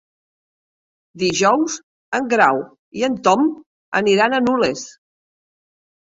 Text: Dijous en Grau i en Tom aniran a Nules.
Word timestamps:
Dijous 1.23 1.73
en 2.19 2.29
Grau 2.31 2.57
i 3.01 3.05
en 3.09 3.17
Tom 3.27 3.43
aniran 3.99 4.33
a 4.33 4.41
Nules. 4.47 4.87